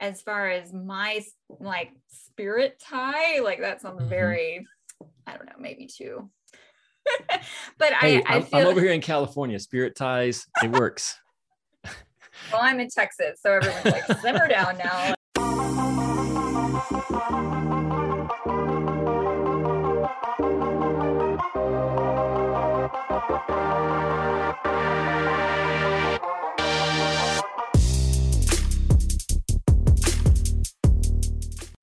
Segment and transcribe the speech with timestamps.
[0.00, 1.22] as far as my
[1.60, 4.08] like spirit tie, like that sounds mm-hmm.
[4.08, 4.66] very,
[5.26, 6.30] I don't know, maybe two.
[7.78, 8.66] but hey, I, I am feel...
[8.66, 9.58] over here in California.
[9.58, 11.18] Spirit ties, it works.
[11.84, 15.14] well, I'm in Texas, so everyone's like, simmer down now.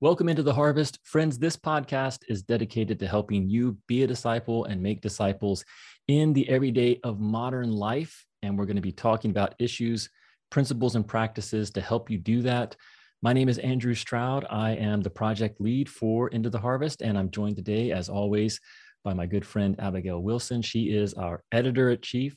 [0.00, 1.00] Welcome into the harvest.
[1.02, 5.64] Friends, this podcast is dedicated to helping you be a disciple and make disciples
[6.06, 8.24] in the everyday of modern life.
[8.42, 10.08] And we're going to be talking about issues,
[10.50, 12.76] principles, and practices to help you do that.
[13.22, 14.46] My name is Andrew Stroud.
[14.48, 18.60] I am the project lead for Into the Harvest, and I'm joined today, as always,
[19.02, 20.62] by my good friend Abigail Wilson.
[20.62, 22.36] She is our editor at chief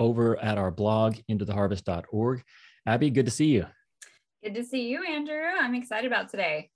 [0.00, 2.42] over at our blog, intotheharvest.org.
[2.86, 3.66] Abby, good to see you.
[4.42, 5.42] Good to see you, Andrew.
[5.60, 6.70] I'm excited about today.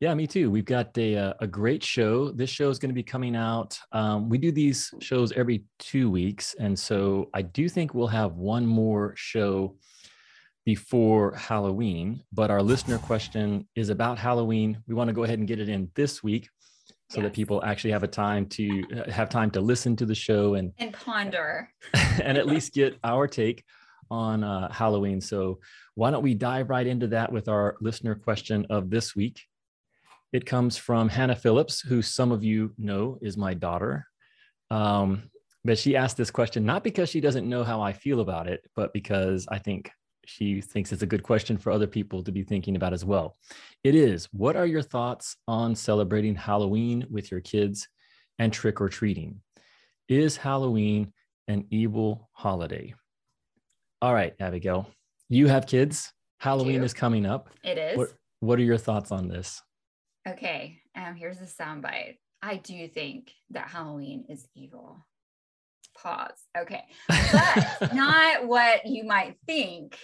[0.00, 0.48] Yeah, me too.
[0.48, 2.30] We've got a, uh, a great show.
[2.30, 3.76] This show is going to be coming out.
[3.90, 6.54] Um, we do these shows every two weeks.
[6.60, 9.76] And so I do think we'll have one more show
[10.64, 12.22] before Halloween.
[12.32, 14.80] But our listener question is about Halloween.
[14.86, 16.48] We want to go ahead and get it in this week
[17.10, 17.24] so yes.
[17.24, 20.54] that people actually have a time to uh, have time to listen to the show
[20.54, 21.70] and and ponder
[22.22, 23.64] and at least get our take
[24.10, 25.20] on uh, Halloween.
[25.20, 25.58] So
[25.94, 29.40] why don't we dive right into that with our listener question of this week?
[30.32, 34.06] It comes from Hannah Phillips, who some of you know is my daughter.
[34.70, 35.30] Um,
[35.64, 38.62] but she asked this question not because she doesn't know how I feel about it,
[38.76, 39.90] but because I think
[40.26, 43.36] she thinks it's a good question for other people to be thinking about as well.
[43.82, 47.88] It is What are your thoughts on celebrating Halloween with your kids
[48.38, 49.40] and trick or treating?
[50.08, 51.12] Is Halloween
[51.48, 52.94] an evil holiday?
[54.02, 54.90] All right, Abigail,
[55.28, 56.12] you have kids.
[56.40, 57.50] Halloween is coming up.
[57.64, 57.98] It is.
[57.98, 59.60] What, what are your thoughts on this?
[60.32, 62.18] Okay, um, here's a soundbite.
[62.42, 65.04] I do think that Halloween is evil.
[65.96, 66.42] Pause.
[66.56, 69.98] Okay, but not what you might think.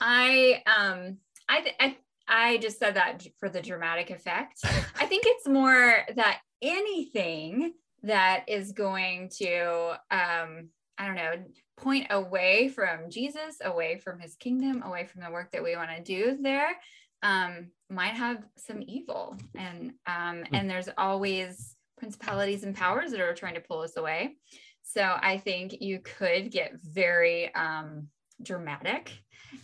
[0.00, 1.96] I um I I
[2.28, 4.60] I just said that for the dramatic effect.
[4.64, 11.44] I think it's more that anything that is going to um I don't know
[11.78, 15.90] point away from Jesus, away from his kingdom, away from the work that we want
[15.96, 16.76] to do there
[17.22, 20.54] um, might have some evil and um, hmm.
[20.54, 24.36] and there's always principalities and powers that are trying to pull us away
[24.82, 28.08] so i think you could get very um,
[28.42, 29.12] dramatic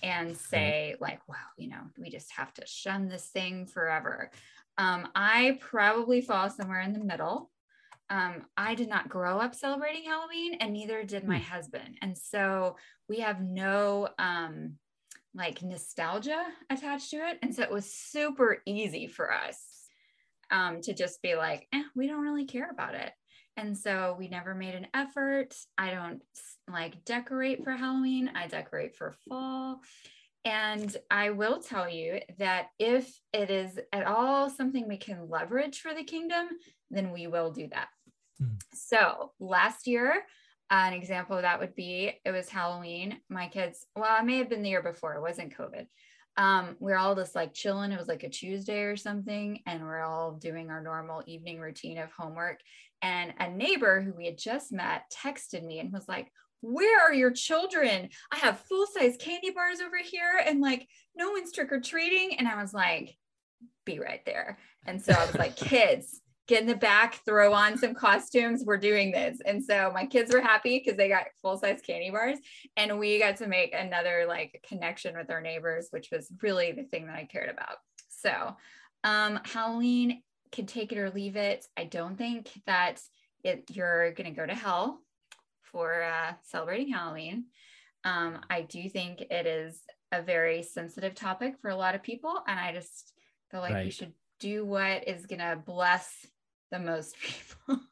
[0.03, 4.31] and say like wow you know we just have to shun this thing forever
[4.77, 7.51] um, i probably fall somewhere in the middle
[8.11, 11.45] um, I did not grow up celebrating Halloween, and neither did my hmm.
[11.45, 11.99] husband.
[12.01, 12.77] And so
[13.09, 14.79] we have no um,
[15.39, 17.39] like nostalgia attached to it.
[17.43, 19.63] And so it was super easy for us
[20.51, 23.13] um, to just be like, eh, we don't really care about it.
[23.57, 25.55] And so we never made an effort.
[25.77, 26.23] I don't
[26.71, 29.81] like decorate for Halloween, I decorate for fall.
[30.45, 35.81] And I will tell you that if it is at all something we can leverage
[35.81, 36.49] for the kingdom,
[36.91, 37.89] then we will do that.
[38.41, 38.59] Mm.
[38.73, 40.23] So last year,
[40.71, 43.19] an example of that would be it was Halloween.
[43.29, 45.87] My kids, well, it may have been the year before, it wasn't COVID.
[46.37, 47.91] Um, we are all just like chilling.
[47.91, 51.99] It was like a Tuesday or something, and we're all doing our normal evening routine
[51.99, 52.61] of homework.
[53.03, 56.31] And a neighbor who we had just met texted me and was like,
[56.61, 58.09] Where are your children?
[58.31, 60.87] I have full size candy bars over here, and like
[61.17, 62.37] no one's trick or treating.
[62.39, 63.17] And I was like,
[63.85, 64.59] Be right there.
[64.87, 68.65] And so I was like, Kids, get in the back, throw on some costumes.
[68.65, 69.39] We're doing this.
[69.45, 72.39] And so my kids were happy because they got full size candy bars.
[72.77, 76.85] And we got to make another like connection with our neighbors, which was really the
[76.85, 77.77] thing that I cared about.
[78.09, 78.57] So
[79.05, 81.67] um, Halloween can take it or leave it.
[81.77, 83.01] I don't think that
[83.45, 85.03] it, you're going to go to hell
[85.71, 87.45] for uh, celebrating Halloween.
[88.05, 89.79] Um, I do think it is
[90.13, 92.41] a very sensitive topic for a lot of people.
[92.47, 93.13] And I just
[93.51, 93.85] feel like right.
[93.85, 96.27] we should do what is going to bless
[96.71, 97.83] the most people.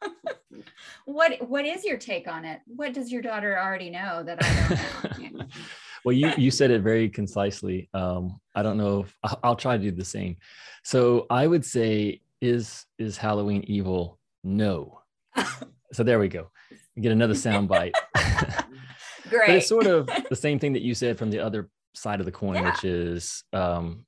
[1.05, 2.61] what what is your take on it?
[2.67, 5.45] What does your daughter already know that I don't know?
[6.05, 7.89] well, you you said it very concisely.
[7.95, 10.37] Um, I don't know if I'll, I'll try to do the same.
[10.83, 14.19] So I would say, is is Halloween evil?
[14.45, 15.01] No.
[15.93, 16.51] so there we go.
[17.01, 17.95] Get another sound bite.
[18.15, 18.51] Great.
[19.31, 22.27] but it's sort of the same thing that you said from the other side of
[22.27, 22.71] the coin, yeah.
[22.71, 24.07] which is um,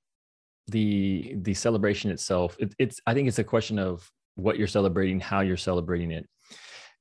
[0.69, 2.57] the the celebration itself.
[2.59, 6.27] It, it's I think it's a question of what you're celebrating, how you're celebrating it.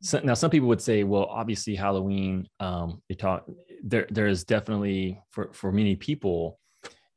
[0.01, 3.45] So, now, some people would say, well, obviously Halloween, um, they talk
[3.83, 4.07] there.
[4.09, 6.59] There is definitely for for many people,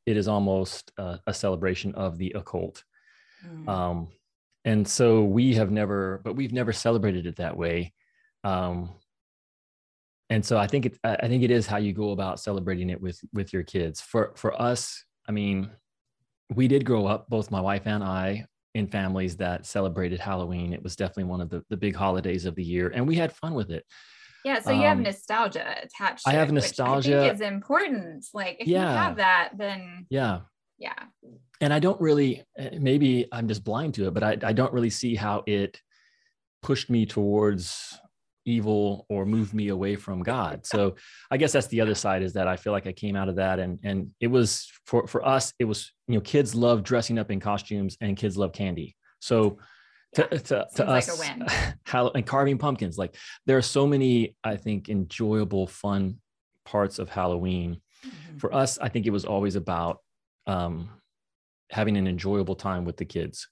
[0.06, 2.82] it is almost uh, a celebration of the occult.
[3.46, 3.68] Mm.
[3.68, 4.08] Um,
[4.64, 7.94] and so we have never, but we've never celebrated it that way.
[8.44, 8.90] Um,
[10.28, 13.00] and so I think it, I think it is how you go about celebrating it
[13.00, 14.00] with with your kids.
[14.00, 15.70] For for us, I mean,
[16.54, 20.72] we did grow up, both my wife and I, in families that celebrated Halloween.
[20.72, 23.32] It was definitely one of the the big holidays of the year, and we had
[23.32, 23.84] fun with it.
[24.44, 26.24] Yeah, so you have Um, nostalgia attached.
[26.24, 27.18] To I have it, nostalgia.
[27.18, 28.26] I think is important.
[28.32, 30.40] Like if you have that, then Yeah,
[30.78, 30.94] yeah,
[31.60, 34.72] and I don't really, eh, maybe I'm just blind to it, but I, I don't
[34.72, 35.80] really see how it
[36.62, 37.98] pushed me towards
[38.44, 40.66] evil or move me away from God.
[40.66, 40.96] So
[41.30, 43.36] I guess that's the other side is that I feel like I came out of
[43.36, 47.18] that and and it was for for us it was you know kids love dressing
[47.18, 48.96] up in costumes and kids love candy.
[49.20, 49.58] So
[50.14, 51.18] to, Yeah, to, to seems like a us
[51.92, 52.10] win.
[52.14, 53.14] And carving pumpkins like
[53.46, 56.20] there are so many I think enjoyable fun
[56.64, 58.40] parts of Halloween Mhm.
[58.40, 59.98] for us, I think it was always about
[60.46, 60.88] um,
[61.70, 63.46] having an enjoyable time with the kids.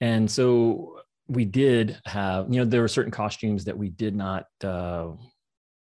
[0.00, 1.01] And so
[1.32, 5.08] we did have, you know, there were certain costumes that we did not, uh,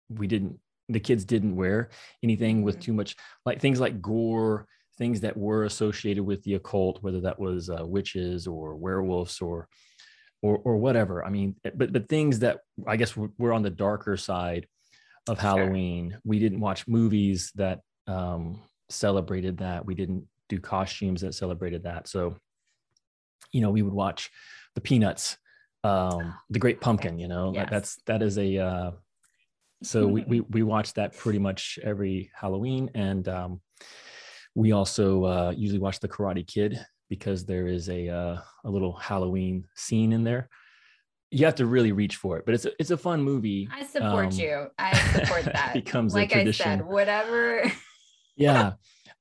[0.09, 0.59] we didn't,
[0.89, 1.91] the kids didn't wear
[2.23, 2.83] anything with Mhm.
[2.83, 4.67] too much, like things like gore,
[4.97, 9.69] things that were associated with the occult, whether that was uh, witches or werewolves or,
[10.43, 11.25] or, or whatever.
[11.25, 14.67] I mean, but, but things that I guess were on the darker side
[15.29, 15.51] of Sure.
[15.51, 16.19] Halloween.
[16.25, 19.85] We didn't watch movies that um, celebrated that.
[19.85, 22.09] We didn't do costumes that celebrated that.
[22.09, 22.37] So,
[23.53, 24.31] you know, we would watch
[24.75, 25.37] the Peanuts,
[25.85, 27.19] um, the Great Pumpkin.
[27.19, 27.69] You know, Yes.
[27.71, 28.59] that's that is a.
[28.59, 28.91] Uh,
[29.83, 33.61] so we, we we watch that pretty much every Halloween, and um,
[34.55, 36.79] we also uh, usually watch the Karate Kid
[37.09, 40.49] because there is a uh, a little Halloween scene in there.
[41.33, 43.69] You have to really reach for it, but it's a, it's a fun movie.
[43.73, 44.67] I support Um, you.
[44.79, 45.73] I support that.
[45.75, 46.65] becomes a like I tradition.
[46.65, 47.71] said, whatever.
[48.37, 48.73] yeah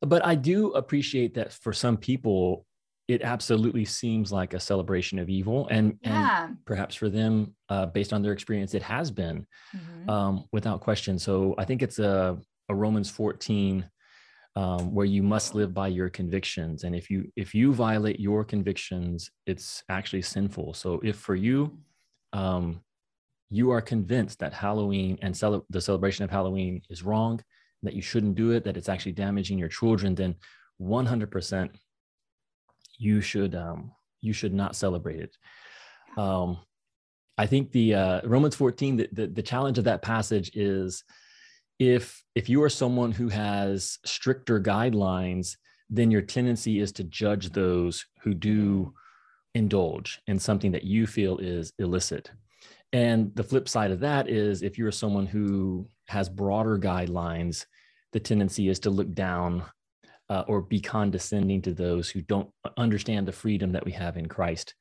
[0.02, 2.66] but i do appreciate that for some people
[3.10, 6.14] it absolutely seems like a celebration of evil and and
[6.70, 7.34] perhaps for them
[7.74, 9.38] uh, based on their experience it has been
[9.76, 10.10] Mhm.
[10.14, 11.14] um, without question.
[11.28, 12.16] So i think it's a,
[12.72, 13.90] a romans 14
[14.62, 18.42] um, where you must live by your convictions and if you if you violate your
[18.54, 19.16] convictions
[19.52, 19.68] it's
[19.98, 20.68] actually sinful.
[20.82, 21.60] So if for you
[22.42, 22.66] um,
[23.58, 27.34] you are convinced that halloween and cele- the celebration of halloween is wrong
[27.86, 30.34] that you shouldn't do it that it's actually damaging your children then
[30.80, 31.70] 100%
[33.00, 33.92] you should um,
[34.22, 35.38] you should not celebrate it.
[36.18, 36.60] Um,
[37.38, 41.04] i think the uh, romans 14 the, the, the challenge of that passage is
[41.80, 45.56] if if you are someone who has stricter guidelines
[45.90, 48.94] then your tendency is to judge those who do
[49.56, 52.32] indulge in something that you feel is illicit.
[52.94, 57.66] And the flip side of that is if you're someone who has broader guidelines,
[58.14, 59.64] the tendency is to look down
[60.30, 64.28] uh, or be condescending to those who don't understand the freedom that we have in
[64.28, 64.76] Christ.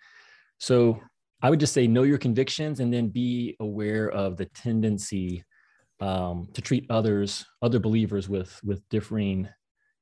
[0.59, 1.01] So
[1.43, 5.45] I would just say know your convictions and then be aware of the tendency
[6.01, 9.49] um, to treat others, other believers with with differing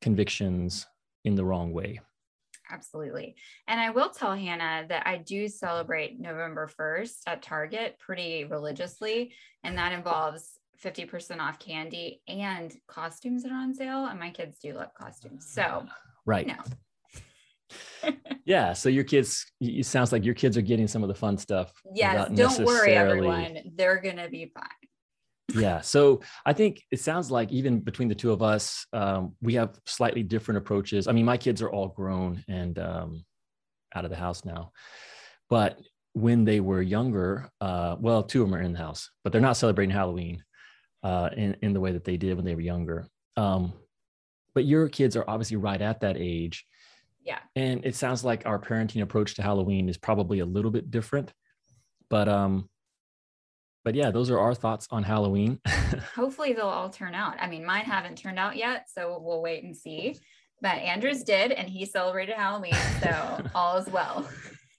[0.00, 0.86] convictions
[1.24, 2.00] in the wrong way.
[2.70, 3.36] Absolutely.
[3.68, 9.34] And I will tell Hannah that I do celebrate November 1st at Target pretty religiously.
[9.62, 14.06] And that involves 50% off candy and costumes that are on sale.
[14.06, 15.46] And my kids do love costumes.
[15.50, 15.86] So,
[16.26, 16.46] Right.
[16.48, 18.12] you know,
[18.44, 18.72] Yeah.
[18.72, 21.72] So your kids, it sounds like your kids are getting some of the fun stuff.
[21.94, 23.58] yes, don't worry, everyone.
[23.74, 24.64] They're going to be fine.
[25.54, 29.54] yeah so i think it sounds like even between the two of us um, we
[29.54, 33.24] have slightly different approaches i mean my kids are all grown and um,
[33.94, 34.72] out of the house now
[35.48, 35.78] but
[36.14, 39.40] when they were younger uh, well two of them are in the house but they're
[39.40, 40.42] not celebrating halloween
[41.08, 42.98] uh, in, in the way that they did when they were younger
[43.36, 43.72] um,
[44.54, 46.56] but your kids are obviously right at that age
[47.30, 47.40] Yeah.
[47.54, 51.28] and it sounds like our parenting approach to halloween is probably a little bit different
[52.14, 52.54] but um
[53.84, 55.60] but yeah those are our thoughts on halloween
[56.16, 57.34] Hopefully, they'll all turn out.
[57.40, 58.78] I mean, mine haven't turned out yet.
[58.92, 60.18] So we'll wait and see.
[60.60, 62.74] But Andrew's did, and he celebrated Halloween.
[63.02, 63.12] So
[63.54, 64.28] all is well.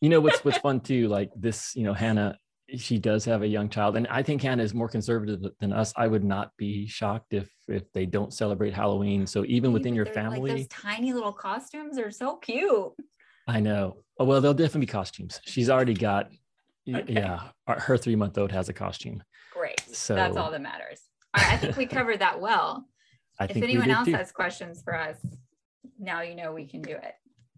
[0.02, 2.38] you know what's what's fun too like this you know hannah
[2.76, 5.94] she does have a young child and i think hannah is more conservative than us
[5.96, 6.88] i would not be mm-hmm.
[6.88, 10.68] shocked if if they don't celebrate halloween so even within your They're Like family those
[10.68, 12.92] tiny little costumes are so cute.
[13.48, 16.30] i know oh, well they'll definitely be costumes she's already got
[16.90, 17.14] Okay.
[17.16, 19.22] yeah uh, her three month old has a costume
[19.58, 19.82] Great.
[19.92, 21.02] so That's all that matters.
[21.36, 22.86] All right, I think we covered that well.
[23.40, 24.14] i if anyone else too.
[24.14, 25.18] has questions for us,
[26.00, 27.14] now you know we can do it.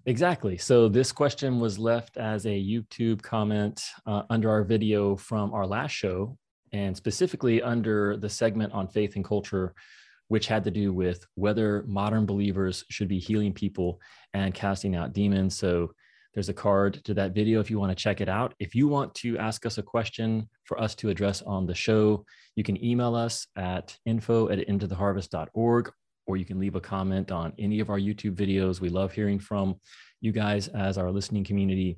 [0.10, 0.58] Exactly.
[0.58, 5.68] So this question was left as a YouTube comment uh, under our video from our
[5.68, 6.36] last show,
[6.74, 9.76] and specifically under the segment on faith and culture
[10.30, 14.00] which had to do with whether modern believers should be healing people
[14.34, 15.56] and casting out demons.
[15.56, 15.92] So
[16.34, 18.56] there's a card to that video if you want to check it out.
[18.60, 22.26] If you want to ask us a question for us to address on the show,
[22.56, 25.92] you can email us at info at intotheharvest.org
[26.30, 28.80] or you can leave a comment on any of our YouTube videos.
[28.80, 29.78] We love hearing from
[30.22, 31.98] you guys as our listening community.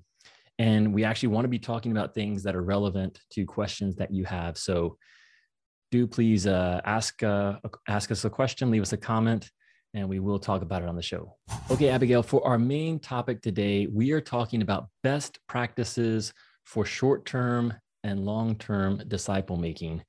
[0.57, 4.13] And we actually want to be talking about things that are relevant to questions that
[4.13, 4.57] you have.
[4.57, 4.97] So
[5.91, 7.57] do please uh, ask, uh,
[7.89, 9.51] ask us a question, leave us a comment
[9.93, 11.35] and we will talk about it on the show.
[11.69, 16.31] Okay, Abigail, for our main topic today, we are talking about best practices
[16.65, 17.73] for short term
[18.05, 20.01] and long term disciple making.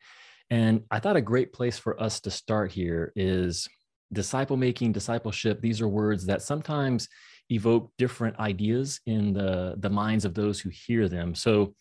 [0.49, 3.69] And I thought a great place for us to start here is
[4.12, 5.61] disciple making, discipleship.
[5.61, 7.09] These are words that sometimes
[7.50, 11.35] evoke different ideas in the, the minds of those who hear them.
[11.35, 11.75] So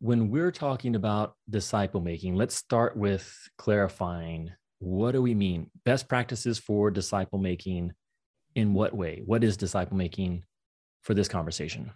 [0.00, 5.70] when we're talking about disciple making, let's start with clarifying what do we mean?
[5.84, 7.92] Best practices for disciple making
[8.54, 9.22] in what way?
[9.24, 10.44] What is disciple making
[11.02, 11.90] for this conversation?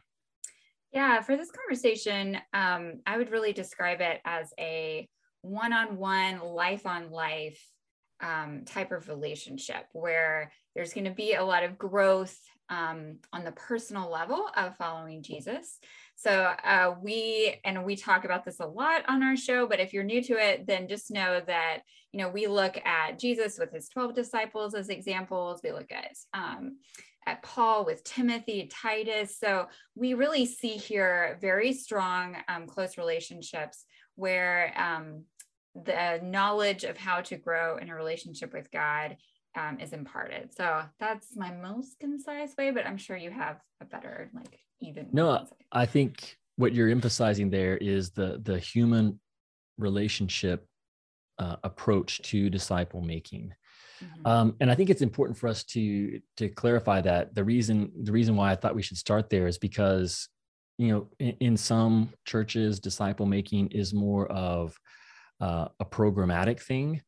[0.92, 5.06] Yeah, for this conversation, um, I would really describe it as a
[5.42, 7.62] one on one, life on life
[8.20, 12.38] um, type of relationship where there's going to be a lot of growth
[12.70, 15.78] um, on the personal level of following Jesus.
[16.16, 19.92] So uh, we and we talk about this a lot on our show, but if
[19.92, 21.82] you're new to it, then just know that
[22.12, 25.60] you know we look at Jesus with his 12 disciples as examples.
[25.62, 26.78] We look at um,
[27.26, 29.38] at Paul with Timothy, Titus.
[29.38, 33.84] So we really see here very strong, um, close relationships
[34.16, 35.24] where um,
[35.74, 39.16] the knowledge of how to grow in a relationship with God
[39.56, 40.54] um, is imparted.
[40.54, 45.08] So that's my most concise way, but I'm sure you have a better, like, even.
[45.12, 49.20] No, I think what you're emphasizing there is the the human
[49.78, 50.66] relationship
[51.38, 53.52] uh, approach to disciple making.
[54.02, 54.26] Mm-hmm.
[54.26, 58.12] Um, and I think it's important for us to to clarify that the reason the
[58.12, 60.28] reason why I thought we should start there is because
[60.78, 64.76] you know in, in some churches disciple making is more of
[65.40, 67.00] uh, a programmatic thing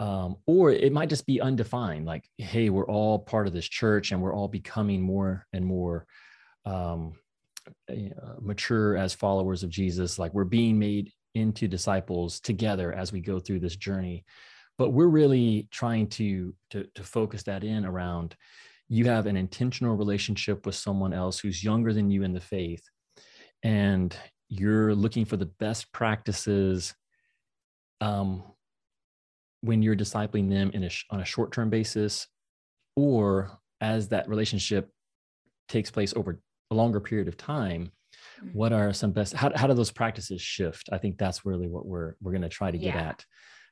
[0.00, 4.12] um, or it might just be undefined like hey we're all part of this church
[4.12, 6.06] and we're all becoming more and more
[6.64, 7.14] um,
[7.90, 7.94] uh,
[8.40, 10.18] mature as followers of jesus.
[10.18, 14.24] Like we're being made into disciples together as we go through this journey.
[14.76, 18.36] But we're really trying to to, to focus that in around
[18.88, 22.82] you have an intentional relationship with someone else who's younger than you in the faith
[23.62, 24.16] and
[24.48, 26.94] you're looking for the best practices
[28.00, 28.42] um,
[29.60, 32.26] when you're discipling them in a, on a short-term basis
[32.96, 34.90] or as that relationship
[35.68, 36.40] takes place over
[36.70, 37.90] a longer period of time
[38.40, 38.56] mm-hmm.
[38.56, 41.86] what are some best how, how do those practices shift i think that's really what
[41.86, 43.08] we're we're going to try to get yeah.
[43.08, 43.24] at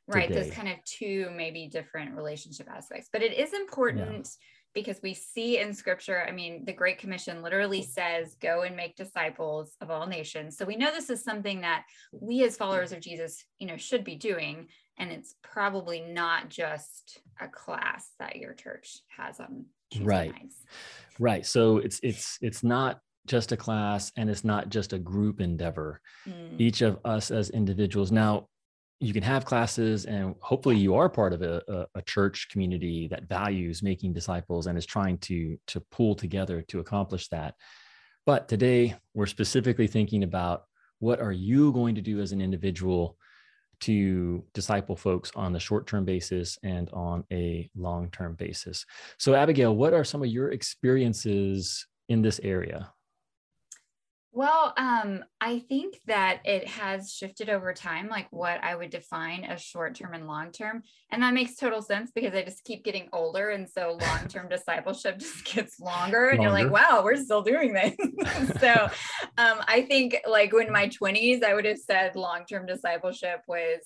[0.09, 5.01] right there's kind of two maybe different relationship aspects but it is important yeah because
[5.03, 9.75] we see in scripture, I mean, the Great Commission literally says, go and make disciples
[9.81, 10.59] of all nations.
[10.59, 14.05] So we know this is something that we as followers of Jesus, you know, should
[14.05, 14.69] be doing.
[14.99, 20.33] And it's probably not just a class that your church has on Tuesday right.
[20.33, 20.57] Nights.
[21.19, 21.47] Right.
[21.47, 26.03] So it's it's it's not just a class and it's not just a group endeavor.
[26.29, 26.61] Mm.
[26.61, 28.13] Each of us as individuals.
[28.13, 28.49] Now,
[28.99, 33.07] you can have classes and hopefully you are part of a, a, a, church community
[33.09, 37.55] that values making disciples and is trying to to pull together to accomplish that.
[38.25, 40.65] But today we're specifically thinking about
[40.99, 43.19] what are you going to do as an individual
[43.81, 48.87] to disciple folks on the short-term basis and on a long-term basis?
[49.19, 52.91] So abigail what are some of your experiences in this area
[54.37, 59.45] well, um, I think that it has shifted over time, like what I would define
[59.45, 60.83] as short term and long term.
[61.11, 63.49] And that makes total sense because I just keep getting older.
[63.49, 66.29] And so long term discipleship just gets longer.
[66.29, 66.43] And longer.
[66.43, 67.95] you're like, wow, we're still doing this.
[68.61, 68.75] so
[69.39, 73.79] um, I think like when my 20s, I would have said long term discipleship was,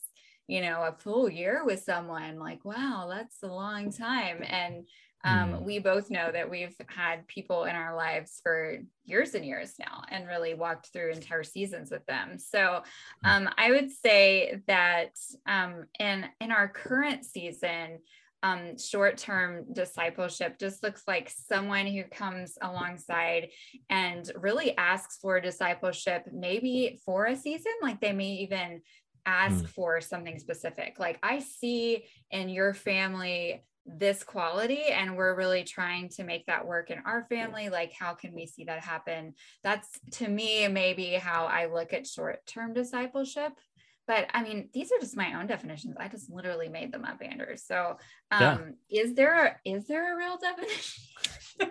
[0.48, 2.40] you know, a full year with someone.
[2.40, 4.42] Like, wow, that's a long time.
[4.42, 4.88] And
[5.24, 5.62] um, mm.
[5.62, 10.02] we both know that we've had people in our lives for years and years now
[10.10, 12.82] and really walked through entire seasons with them so mm.
[13.24, 15.10] um, i would say that
[15.46, 17.98] um, in in our current season
[18.42, 23.48] um, short-term discipleship just looks like someone who comes alongside
[23.90, 28.80] and really asks for discipleship maybe for a season like they may even
[29.26, 29.68] ask mm.
[29.68, 36.08] for something specific like i see in your family this quality and we're really trying
[36.08, 39.98] to make that work in our family like how can we see that happen that's
[40.10, 43.52] to me maybe how i look at short-term discipleship
[44.10, 45.94] but I mean, these are just my own definitions.
[45.96, 47.56] I just literally made them up, Andrew.
[47.56, 47.96] So,
[48.32, 49.02] um, Yeah.
[49.04, 51.04] is there a, is there a real definition?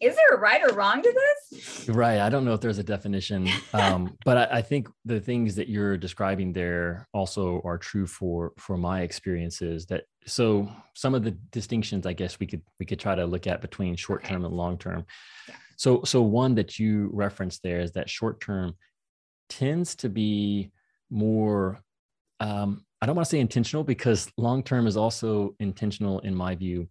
[0.00, 1.14] is there a right or wrong to
[1.50, 1.88] this?
[1.88, 2.18] Right.
[2.18, 5.68] I don't know if there's a definition, um, but I, I think the things that
[5.68, 9.86] you're describing there also are true for for my experiences.
[9.86, 13.46] That so some of the distinctions, I guess we could we could try to look
[13.46, 15.06] at between short term and long term.
[15.48, 15.54] Yeah.
[15.76, 18.74] So so one that you referenced there is that short term
[19.48, 20.72] tends to be
[21.10, 21.80] more.
[22.40, 26.54] Um, I don't want to say intentional because long term is also intentional in my
[26.54, 26.88] view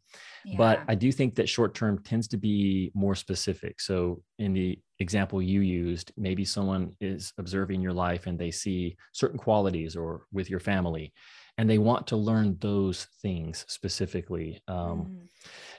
[0.58, 3.80] but I do think that short term tends to be more specific.
[3.82, 8.98] So, in the example you used, maybe someone is observing your life and they see
[9.14, 11.14] certain qualities or with your family,
[11.60, 14.64] and they want to learn those things specifically.
[14.70, 15.30] Um, Mhm.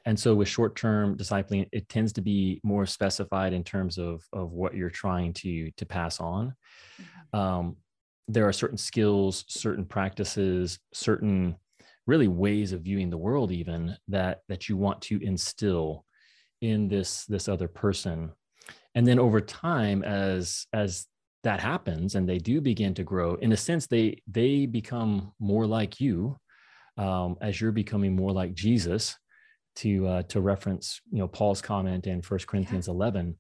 [0.07, 4.25] And so, with short term discipling, it tends to be more specified in terms of,
[4.33, 6.55] of what you're trying to, to pass on
[6.99, 7.31] Mhm.
[7.33, 7.77] um,
[8.29, 11.57] there are certain skills, certain practices, certain
[12.07, 16.07] really ways of viewing the world, even that that you want to instill
[16.63, 18.33] in this this other person,
[18.95, 21.07] and then over time, as as
[21.43, 25.67] that happens and they do begin to grow, in a sense, they they become more
[25.67, 26.37] like you
[26.97, 29.17] um, as you're becoming more like Jesus.
[29.77, 33.39] To uh, to reference, you know, Paul's comment in First Corinthians 11.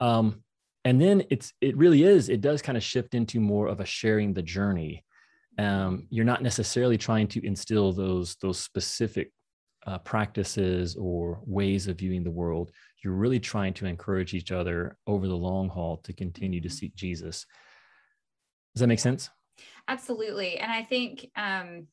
[0.00, 0.44] Um,
[0.84, 3.86] and then it's it really is it does kind of shift into more of a
[3.86, 5.02] sharing the journey
[5.58, 9.32] um, you're not necessarily trying to instill those those specific
[9.86, 12.70] uh, practices or ways of viewing the world
[13.02, 16.72] you're really trying to encourage each other over the long haul to continue to Mhm.
[16.72, 17.46] seek jesus
[18.74, 19.30] does that make sense
[19.88, 20.58] Absolutely.
[20.58, 21.88] And I think um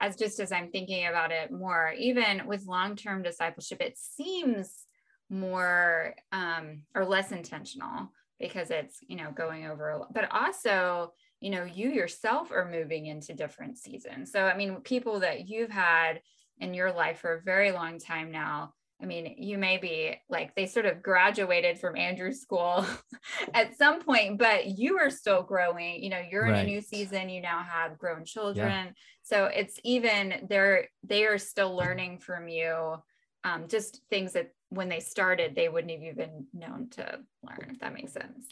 [0.00, 4.86] as just as I'm thinking about it more, even with long-term discipleship, it seems
[5.30, 11.12] more um or less intentional because it's, you know, going over a lot, but also,
[11.40, 14.30] you know, you yourself are moving into different seasons.
[14.30, 16.20] So I mean, people that you've had
[16.60, 20.54] in your life for a very long time now, I mean, you may be like
[20.54, 22.86] they sort of graduated from Andrew's school
[23.54, 26.02] at some point, but you are still growing.
[26.02, 27.28] You know, you're in a new season.
[27.28, 28.94] You now have grown children.
[29.22, 32.96] So it's even they're they are still learning from you.
[33.44, 37.80] Um, just things that when they started, they wouldn't have even known to learn, if
[37.80, 38.46] that makes sense.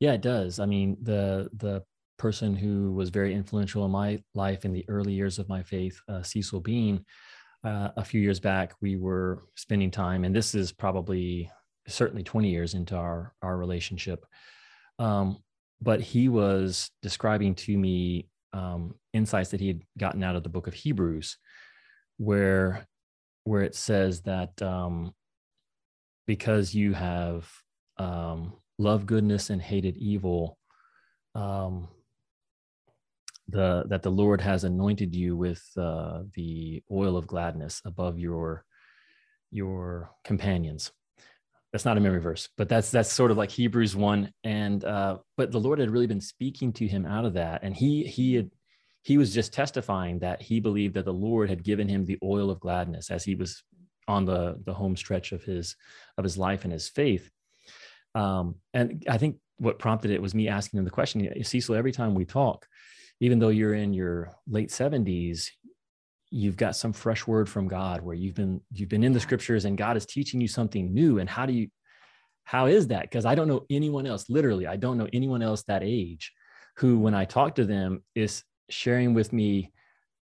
[0.00, 1.82] yeah it does i mean the the
[2.18, 6.00] person who was very influential in my life in the early years of my faith
[6.08, 7.04] uh, cecil bean
[7.64, 11.50] uh, a few years back we were spending time and this is probably
[11.88, 14.24] certainly 20 years into our our relationship
[14.98, 15.38] um,
[15.80, 20.48] but he was describing to me um, insights that he had gotten out of the
[20.48, 21.36] book of hebrews
[22.16, 22.86] where
[23.44, 25.12] where it says that um,
[26.26, 27.48] because you have
[27.98, 30.58] um, loved goodness and hated evil
[31.34, 31.88] um,
[33.48, 38.64] the that the Lord has anointed you with uh, the oil of gladness above your
[39.50, 40.92] your companions.
[41.72, 44.32] That's not a memory verse, but that's that's sort of like Hebrews one.
[44.44, 47.76] And uh, but the Lord had really been speaking to him out of that, and
[47.76, 48.50] he he had
[49.02, 52.50] he was just testifying that he believed that the Lord had given him the oil
[52.50, 53.62] of gladness as he was
[54.08, 55.76] on the the home stretch of his
[56.18, 57.30] of his life and his faith.
[58.14, 61.74] Um, and I think what prompted it was me asking him the question, Cecil.
[61.74, 62.66] Every time we talk,
[63.20, 65.48] even though you're in your late 70s
[66.30, 69.64] you've got some fresh word from god where you've been you've been in the scriptures
[69.64, 71.18] and god is teaching you something new.
[71.18, 71.68] And how do you
[72.44, 73.02] how is that?
[73.02, 76.32] Because i don't know anyone else literally i don't know anyone else that age
[76.76, 79.72] who when i talk to them is sharing with me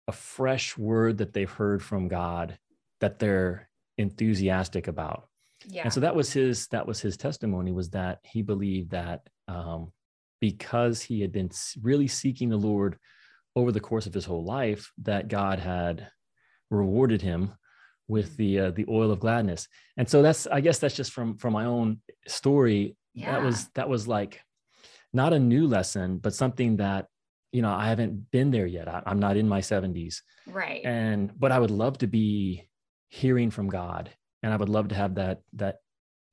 [0.07, 2.59] a fresh word that they've heard from god
[3.01, 5.29] that they're enthusiastic about.
[5.67, 5.83] Yeah.
[5.83, 9.93] and so that was his that was his testimony was that he believed that um,
[10.41, 11.51] because he had been
[11.83, 12.97] really seeking the lord
[13.57, 16.09] over the course of his whole life that god had
[16.71, 17.53] rewarded him
[18.09, 19.69] with the uh, the oil of gladness.
[19.97, 22.97] And so that's i guess that's just from from my own story.
[23.15, 24.41] That was that was like
[25.13, 27.07] not a new lesson but something that
[27.53, 28.89] you know i haven't been there yet.
[28.89, 30.85] I, i'm not in my 70s right.
[30.85, 32.69] and but i would love to be
[33.09, 34.11] hearing from god
[34.43, 35.77] and i would love to have that that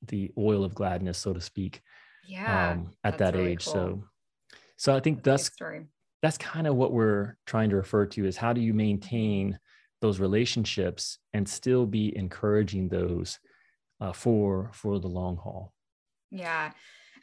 [0.07, 1.81] the oil of gladness so to speak
[2.27, 2.71] yeah.
[2.71, 3.73] um at that really age cool.
[3.73, 4.03] so
[4.77, 5.85] so i think That's that's
[6.21, 9.59] that's kind of what we're trying to refer to is how do you maintain
[10.01, 13.39] those relationships and still be encouraging those
[14.01, 15.73] uh, for for the long haul
[16.31, 16.71] Yeah.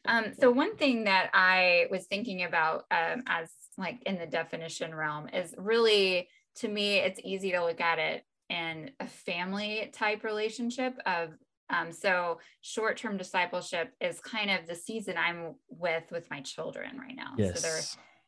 [0.05, 4.95] Um, so one thing that I was thinking about um, as like in the definition
[4.95, 10.25] realm is really to me it's easy to look at it in a family type
[10.25, 11.31] relationship of
[11.73, 17.17] um, so short-term discipleship is kind of the season I'm with with my children right
[17.17, 17.35] now.
[17.37, 17.81] So they're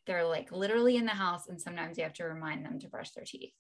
[0.07, 3.11] they're like literally in the house and sometimes you have to remind them to brush
[3.13, 3.53] their teeth.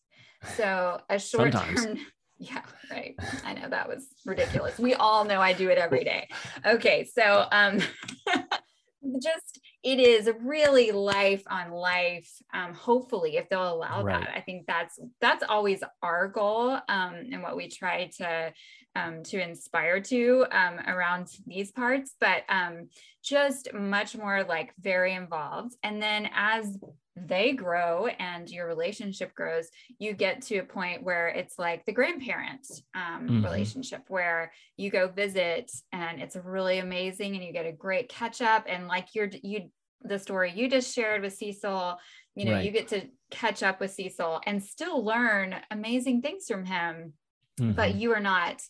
[0.56, 1.98] So a short term
[2.38, 3.14] yeah right.
[3.44, 4.78] I know that was ridiculous.
[4.78, 6.28] We all know i do it every day.
[6.66, 7.80] Okay so um
[9.22, 14.20] just it is really life on life um, hopefully if they'll allow right.
[14.20, 18.52] that i think that's that's always our goal um, and what we try to
[18.96, 22.88] um, to inspire to um, around these parts but um,
[23.22, 26.78] just much more like very involved and then as
[27.16, 31.92] they grow and your relationship grows, you get to a point where it's like the
[31.92, 33.44] grandparent um, mm-hmm.
[33.44, 38.42] relationship where you go visit and it's really amazing and you get a great catch
[38.42, 38.64] up.
[38.68, 39.70] And like you're, you,
[40.02, 41.96] the story you just shared with Cecil,
[42.34, 42.64] you know, right.
[42.64, 47.12] you get to catch up with Cecil and still learn amazing things from him,
[47.60, 47.72] mm-hmm.
[47.72, 48.60] but you are not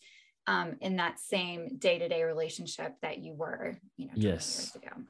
[0.46, 4.70] um, in that same day to day relationship that you were, you know, yes.
[4.74, 5.02] years ago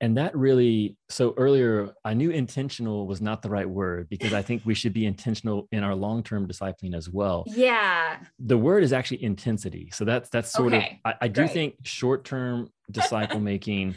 [0.00, 4.42] and that really so earlier i knew intentional was not the right word because i
[4.42, 8.92] think we should be intentional in our long-term discipling as well yeah the word is
[8.92, 11.00] actually intensity so that's that's sort okay.
[11.04, 11.50] of i, I do Great.
[11.52, 13.94] think short-term disciple making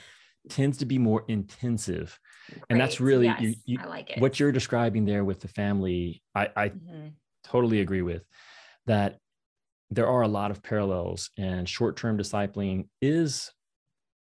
[0.49, 2.17] tends to be more intensive
[2.49, 2.63] Great.
[2.69, 4.21] and that's really yes, you, you, I like it.
[4.21, 7.09] what you're describing there with the family i i mm-hmm.
[7.43, 8.23] totally agree with
[8.87, 9.17] that
[9.91, 13.51] there are a lot of parallels and short-term discipling is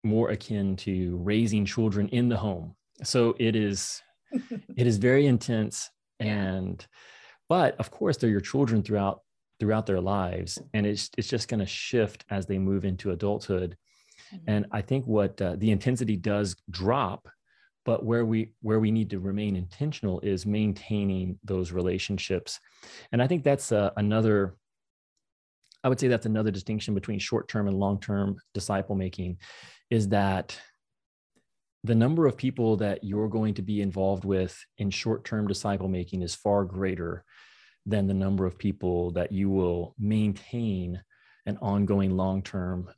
[0.03, 2.75] more akin to raising children in the home.
[3.03, 6.85] So it is it is very intense and
[7.47, 9.21] but of course they're your children throughout
[9.59, 13.75] throughout their lives and it's it's just going to shift as they move into adulthood.
[14.33, 14.43] Mm-hmm.
[14.47, 17.27] And I think what uh, the intensity does drop
[17.85, 22.59] but where we where we need to remain intentional is maintaining those relationships.
[23.11, 24.55] And I think that's uh, another
[25.83, 29.37] I would say that's another distinction between short term and long term disciple making
[29.89, 30.59] is that
[31.83, 35.87] the number of people that you're going to be involved with in short term disciple
[35.87, 37.23] making is far greater
[37.85, 41.01] than the number of people that you will maintain
[41.45, 42.89] an ongoing long term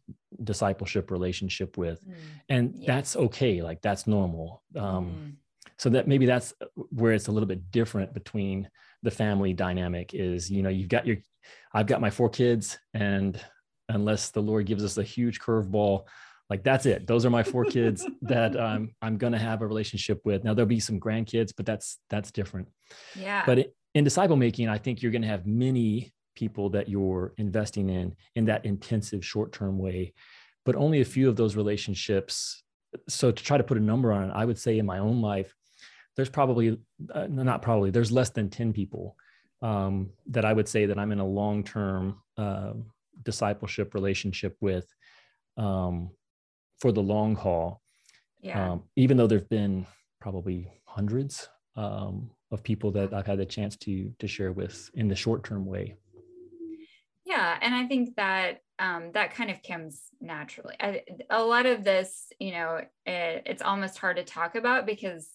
[0.44, 2.04] discipleship relationship with.
[2.06, 2.16] Mm,
[2.50, 2.96] and yeah.
[2.96, 3.62] that's okay.
[3.62, 4.64] Like that's normal.
[4.76, 5.34] Um, mm.
[5.78, 8.70] So that maybe that's where it's a little bit different between
[9.04, 11.18] the family dynamic is, you know, you've got your,
[11.74, 13.40] I've got my four kids and
[13.90, 16.04] unless the Lord gives us a huge curveball,
[16.52, 17.08] like that's it.
[17.08, 20.44] Those are my four kids that um, i'm going to have a relationship with.
[20.44, 22.68] Now there'll be some grandkids but that's that's different.
[23.16, 23.44] Yeah.
[23.46, 27.90] But in disciple making i think you're going to have many people that you're investing
[27.90, 30.14] in in that intensive short-term way.
[30.66, 32.64] But only a few of those relationships
[33.08, 35.22] so to try to put a number on it i would say in my own
[35.22, 35.56] life
[36.18, 36.78] there's probably
[37.14, 39.16] uh, not probably there's less than 10 people
[39.62, 42.74] um, that i would say that i'm in a long-term uh,
[43.24, 44.88] discipleship relationship with.
[45.58, 46.12] Um,
[46.82, 47.82] for the long haul.
[48.42, 48.72] Yeah.
[48.72, 49.86] Um, even though there've been
[50.20, 55.08] probably hundreds um, of people that I've had the chance to to share with in
[55.08, 55.96] the short term way.
[57.24, 60.76] Yeah, and I think that um, that kind of comes naturally.
[60.80, 65.30] I, a lot of this, you know, it, it's almost hard to talk about because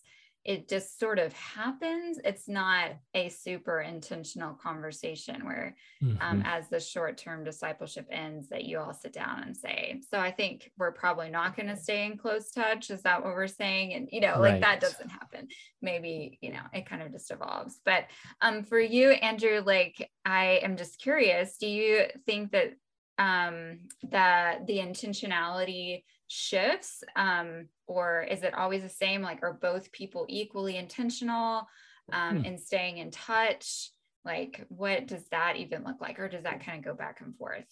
[0.46, 2.20] it just sort of happens.
[2.24, 6.22] It's not a super intentional conversation where, um, mm-hmm.
[6.22, 10.00] um, as the short term discipleship ends, that you all sit down and say.
[10.08, 12.90] So I think we're probably not going to stay in close touch.
[12.90, 13.94] Is that what we're saying?
[13.94, 14.52] And, you know, right.
[14.52, 15.48] like that doesn't happen.
[15.82, 17.80] Maybe, you know, it kind of just evolves.
[17.84, 18.04] But
[18.40, 22.74] um, for you, Andrew, like I am just curious do you think that
[23.18, 23.78] um,
[24.10, 29.22] that the intentionality shifts um, or is it always the same?
[29.22, 31.66] Like are both people equally intentional
[32.12, 32.44] um, hmm.
[32.44, 33.90] in staying in touch?
[34.24, 37.36] Like what does that even look like or does that kind of go back and
[37.36, 37.66] forth?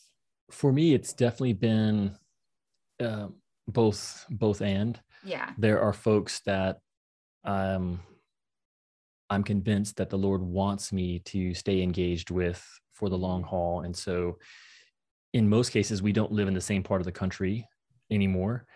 [0.51, 2.17] For me it's definitely been
[3.01, 3.29] uh,
[3.67, 5.01] both both and.
[5.25, 5.51] Yeah.
[5.59, 6.79] There are folks that
[7.45, 8.01] um
[9.29, 12.65] i'm convinced that the lord wants me to stay engaged with
[12.95, 13.51] for the long mm-hmm.
[13.51, 13.81] haul.
[13.81, 14.39] And so
[15.33, 17.69] in most cases we don't live in the same part of the country
[18.11, 18.67] anymore.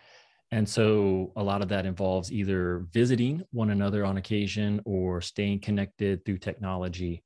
[0.50, 5.60] And so a lot of that involves either visiting one another on occasion or staying
[5.60, 7.22] connected through technology,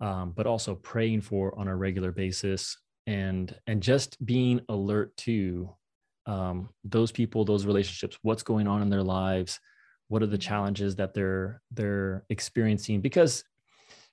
[0.00, 5.70] um, but also praying for on a regular basis and and just being alert to
[6.26, 9.60] um, those people, those relationships, what's going on in their lives,
[10.08, 13.44] what are the challenges that they're they're experiencing because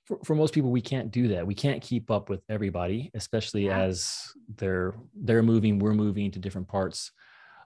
[0.04, 1.46] for, for most people we can't do that.
[1.46, 3.80] We can't keep up with everybody especially yeah.
[3.80, 4.16] as
[4.56, 7.10] they're they're moving we're moving to different parts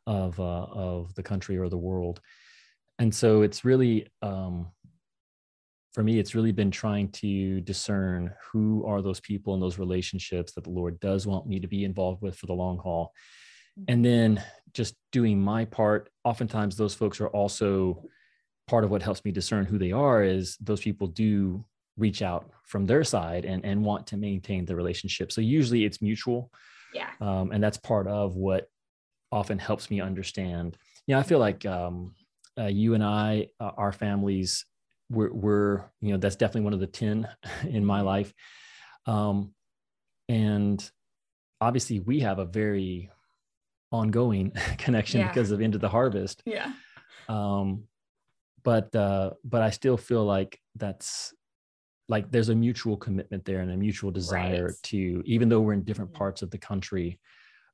[0.07, 2.21] of uh, of the country or the world.
[2.99, 4.69] And so it's really um,
[5.93, 10.53] for me it's really been trying to discern who are those people and those relationships
[10.53, 13.13] that the lord does want me to be involved with for the long haul.
[13.87, 16.11] And then just doing my part.
[16.25, 18.03] Oftentimes those folks are also
[18.67, 21.65] part of what helps me discern who they are is those people do
[21.99, 25.33] reach out from their side and and want to maintain the relationship.
[25.33, 26.51] So usually it's mutual
[26.95, 27.11] yeah.
[27.21, 28.71] um, and that's part of what
[29.31, 30.79] often helps me understand.
[31.07, 32.15] You know i feel like um,
[32.59, 34.67] uh, you and i uh, our families
[35.11, 37.27] we're, we're you know that's definitely one of the 10
[37.69, 38.33] in my life.
[39.07, 39.55] Um,
[40.29, 40.91] and
[41.61, 43.11] obviously we have a very
[43.91, 45.29] ongoing connection Yeah.
[45.29, 46.43] because of into the harvest.
[46.45, 46.73] Yeah.
[47.29, 47.85] Um
[48.65, 51.33] but uh but i still feel like that's
[52.09, 54.83] like there's a mutual commitment there and a mutual desire Right.
[54.85, 56.17] to even though we're in different Mhm.
[56.19, 57.21] parts of the country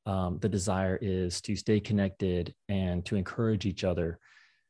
[0.06, 4.18] um the desire is to stay connected and to encourage each other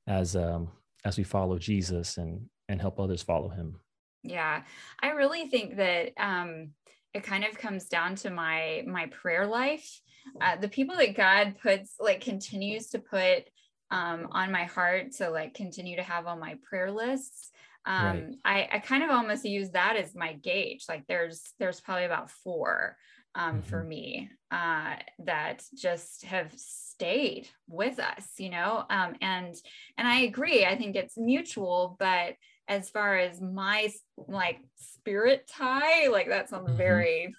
[0.07, 0.71] as um
[1.05, 3.81] as we follow jesus and and help others follow him
[4.23, 4.63] Yeah,
[5.03, 6.73] I really think that um,
[7.13, 10.01] it kind of comes down to my my prayer life.
[10.41, 13.45] Uh, the people that God puts like continues to put
[13.91, 17.51] um, on my heart to like continue to have on my prayer lists.
[17.87, 18.37] Um, Right.
[18.45, 20.85] I, I kind of almost use that as my gauge.
[20.89, 22.97] Like there's there's probably about four
[23.35, 28.85] um, for me uh, that just have stayed with us, you know.
[28.89, 29.55] Um, and
[29.99, 30.65] and I agree.
[30.65, 32.37] I think it's mutual, but
[32.69, 33.93] as far as my
[34.29, 36.77] like spirit tie, like that sounds Mhm.
[36.77, 37.37] very,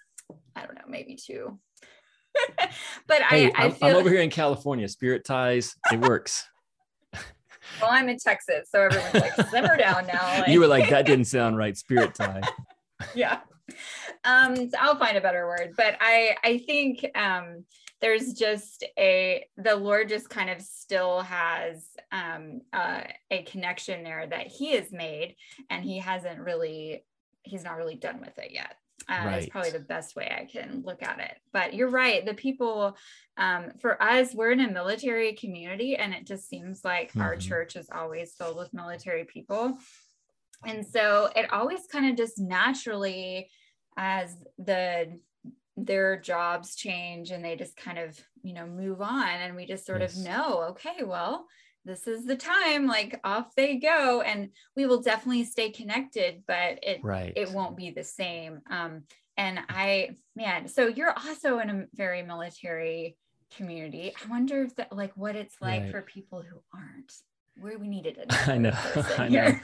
[0.56, 1.60] I don't know, maybe too.
[3.08, 6.50] but hey I, I feel I'm over here in california spirit ties it works
[7.82, 10.40] well, I'm in Texas, so everyone's like, simmer down now.
[10.40, 12.42] like- you were like that didn't sound right spirit tie
[13.16, 13.40] yeah
[14.24, 17.66] um so i'll find a better word but i i think um
[18.02, 23.02] there's just a the lord just kind of still has um uh,
[23.32, 25.36] a connection there that he has made
[25.70, 27.04] and he hasn't really
[27.44, 28.76] he's not really done with it yet
[29.10, 29.52] uh, It's Right.
[29.52, 31.38] probably the best way I can look at it.
[31.54, 32.26] But you're right.
[32.26, 32.98] The people,
[33.38, 37.38] um, for us, we're in a military community, and it just seems like our Mhm.
[37.38, 39.78] church is always filled with military people
[40.66, 43.50] and so it always kind of just naturally
[43.98, 45.20] as the
[45.78, 49.86] their jobs change and they just kind of you know move on and we just
[49.86, 50.14] sort Yes.
[50.16, 51.48] of know okay well
[51.86, 54.22] this is the time like off they go.
[54.22, 57.34] And we will definitely stay connected but it right.
[57.36, 58.62] it won't be the same.
[58.70, 59.04] Um
[59.38, 63.18] and i man so you're also in a very military
[63.56, 64.14] community.
[64.24, 65.92] I wonder if that like what it's like Right.
[65.92, 67.14] for people who aren't.
[67.58, 68.74] Where we needed it I know,
[69.18, 69.60] I know,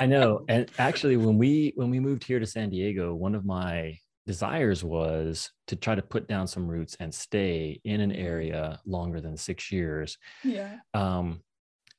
[0.00, 0.44] I know.
[0.48, 4.84] And actually, when we when we moved here to San Diego, one of my desires
[4.84, 9.36] was to try to put down some roots and stay in an area longer than
[9.36, 11.40] six years, yeah um,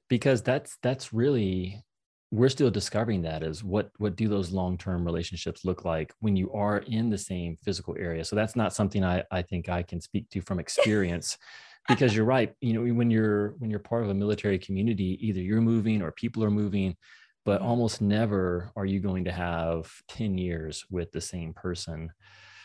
[0.10, 1.84] because that's that's really
[2.32, 6.36] we're still discovering that is what what do those long term relationships look like when
[6.36, 8.26] you are in the same physical area.
[8.26, 11.38] So that's not something I I think I can speak to from experience.
[11.90, 15.42] because you're right you know when you're when you're part of a military community either
[15.42, 16.96] you're moving or people are moving
[17.46, 17.62] but Mhm.
[17.62, 22.12] almost never are you going to have 10 years with the same person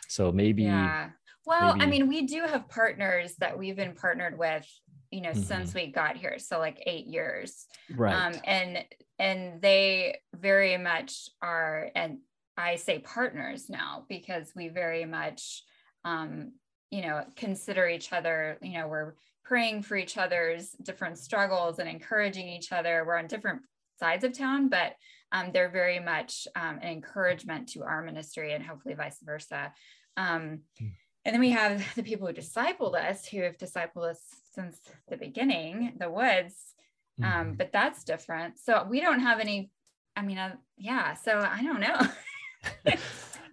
[0.08, 1.10] so maybe Yeah.
[1.46, 4.66] Well, I mean, we do have partners that we've been partnered with,
[5.10, 5.74] you know, since Mm-hmm.
[5.74, 6.38] we got here.
[6.38, 7.66] So like eight years.
[7.88, 8.84] right Um, and
[9.18, 12.20] and they very much are, and
[12.56, 15.62] I say partners now because we very much
[16.04, 16.52] um,
[16.90, 19.14] you know, consider each other, you know, we're
[19.44, 23.04] praying for each other's different struggles and encouraging each other.
[23.06, 23.62] We're on different
[23.98, 24.94] sides of town, but
[25.32, 29.72] um, they're very much um, an encouragement to our ministry and hopefully vice versa.
[30.16, 30.60] Um,
[31.24, 34.20] and then we have the people who discipled us, who have discipled us
[34.54, 36.54] since the beginning, the woods.
[37.22, 37.58] Um, Mhm.
[37.58, 38.58] but that's different.
[38.60, 39.70] So we don't have any.
[40.14, 41.14] I mean, uh, yeah.
[41.14, 41.98] So I don't know.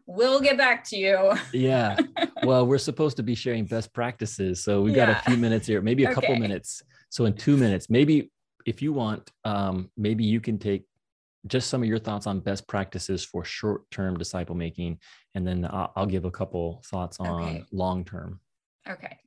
[0.07, 1.33] we'll get back to you.
[1.51, 1.97] yeah
[2.43, 5.19] well we're supposed to be sharing best practices so we've got Yeah.
[5.19, 8.31] a few minutes here maybe a couple minutes so in two minutes maybe
[8.65, 10.85] if you want um, maybe you can take
[11.47, 14.97] just some of your thoughts on best practices for short-term disciple making
[15.35, 17.63] and then i'll, I'll give a couple thoughts on Okay.
[17.71, 18.39] long-term
[18.87, 19.17] Okay.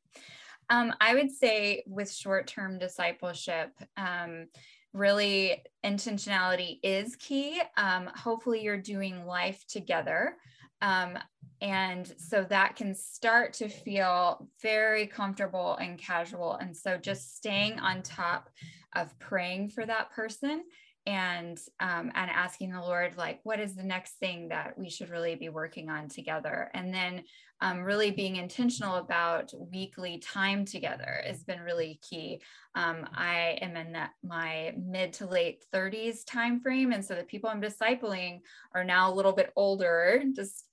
[0.70, 4.46] Um, I would say with short term discipleship, um,
[4.92, 7.60] really intentionality is key.
[7.76, 10.36] Um, hopefully, you're doing life together.
[10.80, 11.18] Um,
[11.60, 16.54] and so that can start to feel very comfortable and casual.
[16.54, 18.48] And so just staying on top
[18.94, 20.64] of praying for that person
[21.08, 25.08] and um, and asking the Lord, like, what is the next thing that we should
[25.08, 26.70] really be working on together?
[26.74, 27.22] And then
[27.62, 32.42] um, really being intentional about weekly time together has been really key.
[32.74, 37.24] Um, I am in that my mid to late 30s time frame, and so the
[37.24, 38.40] people I'm discipling
[38.74, 40.67] are now a little bit older, just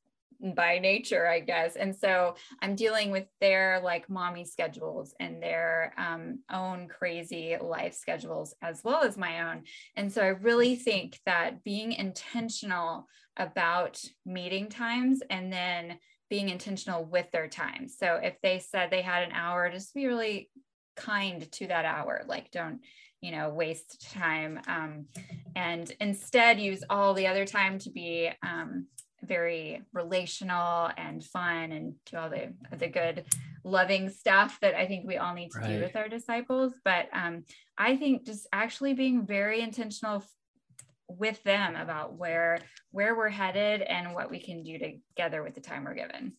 [0.56, 1.76] by nature, I guess.
[1.76, 7.96] And so I'm dealing with their like mommy schedules and their um, own crazy life
[7.96, 9.64] schedules as well as my own.
[9.96, 15.98] And so I really think that being intentional about meeting times and then
[16.30, 17.88] being intentional with their time.
[17.88, 20.50] So if they said they had an hour, just be really
[20.96, 22.24] kind to that hour.
[22.28, 22.80] Like don't
[23.22, 25.06] you know waste time um,
[25.56, 28.86] and instead use all the other time to be um,
[29.26, 33.26] very relational and fun and do all the the good
[33.64, 35.68] loving stuff that I think we all need to right.
[35.68, 36.74] do with our disciples.
[36.84, 37.44] But um,
[37.78, 40.24] I think just actually being very intentional
[41.08, 42.60] with them about where
[42.92, 46.34] where we're headed and what we can do together with the time we're given.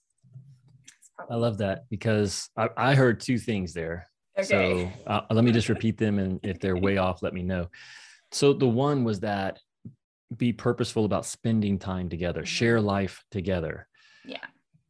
[1.31, 4.07] I love that because I, I heard two things there.
[4.39, 4.93] Okay.
[5.07, 7.69] So uh, let me just repeat them, and if they're way off, let me know.
[8.33, 9.61] So the one was that
[10.35, 12.47] be purposeful about spending time together, mm-hmm.
[12.47, 13.87] share life together.
[14.25, 14.45] Yeah.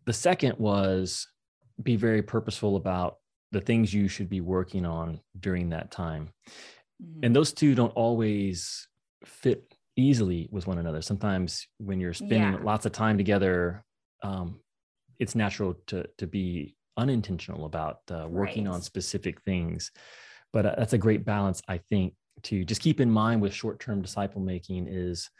[0.04, 1.26] The second was
[1.82, 3.16] be very purposeful about
[3.52, 6.30] the things you should be working on during that time.
[7.02, 7.20] Mm-hmm.
[7.24, 8.88] And those two don't always
[9.24, 11.02] fit easily with one another.
[11.02, 12.58] Sometimes when you're spending yeah.
[12.62, 13.84] lots of time together,
[14.22, 14.60] um,
[15.18, 18.74] it's natural to to be unintentional about uh, working right.
[18.74, 19.90] on specific things.
[20.52, 24.02] But uh, that's a great balance, I think, to just keep in mind with short-term
[24.02, 25.30] disciple making is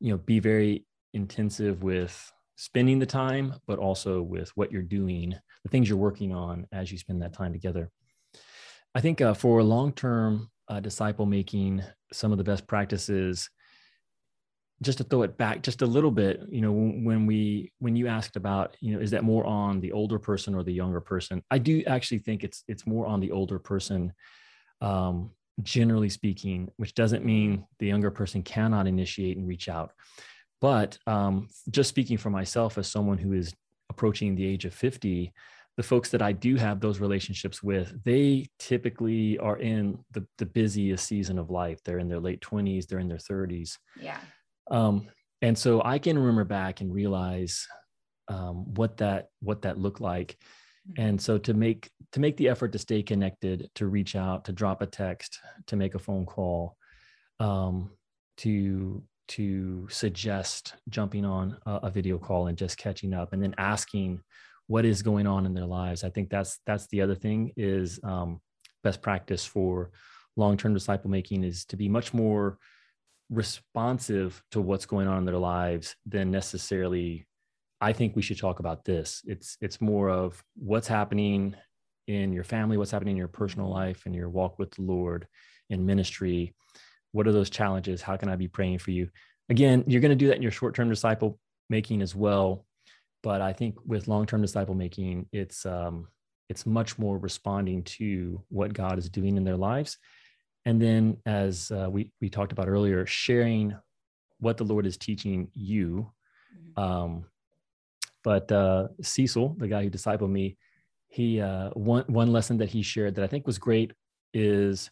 [0.00, 5.34] you know be very intensive with spending the time but also with what you're doing
[5.64, 7.90] the things you're working on as you spend that time together.
[8.94, 13.50] I think uh, for long-term uh, disciple making some of the best practices
[14.80, 18.06] just to throw it back just a little bit you know when we when you
[18.06, 21.42] asked about you know is that more on the older person or the younger person?
[21.50, 24.12] I do actually think it's it's more on the older person
[24.80, 25.30] um,
[25.62, 29.92] generally speaking, which doesn't mean the younger person cannot initiate and reach out.
[30.60, 33.54] But um, just speaking for myself as someone who is
[33.90, 35.32] approaching the age of 50,
[35.76, 40.46] the folks that I do have those relationships with, they typically are in the, the
[40.46, 41.80] busiest season of life.
[41.84, 43.78] They're in their late 20s, they're in their 30s.
[44.00, 44.18] Yeah.
[44.70, 45.06] Um,
[45.40, 47.66] and so I can remember back and realize
[48.26, 50.36] um, what that what that looked like.
[50.96, 54.52] And so to make to make the effort to stay connected to reach out to
[54.52, 56.76] drop a text to make a phone call
[57.40, 57.90] um,
[58.38, 63.54] to to suggest jumping on a, a, video call and just catching up and then
[63.58, 64.18] asking
[64.66, 68.00] what is going on in their lives i think that's that's the other thing is
[68.04, 68.40] um,
[68.82, 69.90] best practice for
[70.36, 72.58] long-term disciple making is to be much more
[73.28, 77.26] responsive to what's going on in their lives than necessarily
[77.80, 79.22] I think we should talk about this.
[79.24, 81.54] It's it's more of what's happening
[82.06, 85.28] in your family, what's happening in your personal life and your walk with the Lord
[85.70, 86.54] in ministry.
[87.12, 88.02] What are those challenges?
[88.02, 89.10] How can I be praying for you?
[89.48, 91.38] Again, you're going to do that in your short-term disciple
[91.70, 92.66] making as well,
[93.22, 96.08] but I think with long-term disciple making, it's um,
[96.48, 99.98] it's much more responding to what God is doing in their lives,
[100.64, 103.76] and then as uh, we we talked about earlier, sharing
[104.40, 106.10] what the Lord is teaching you.
[106.54, 106.82] Mm-hmm.
[106.82, 107.24] Um,
[108.24, 110.56] but uh, Cecil, the guy who discipled me,
[111.08, 113.92] he uh, one one lesson that he shared that I think was great
[114.34, 114.90] is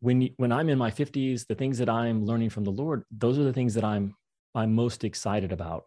[0.00, 3.38] when when I'm in my 50s, the things that I'm learning from the Lord, those
[3.38, 4.14] are the things that I'm
[4.54, 5.84] I'm most excited about.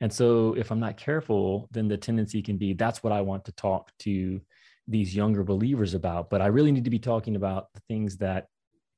[0.00, 3.44] And so if I'm not careful, then the tendency can be that's what I want
[3.46, 4.40] to talk to
[4.88, 6.30] these younger believers about.
[6.30, 8.48] But I really need to be talking about the things that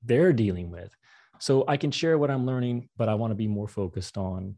[0.02, 0.94] they're dealing with.
[1.38, 4.56] So I can share what I'm learning, but I want to be more focused on